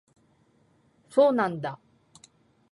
[1.11, 1.79] そうなんだ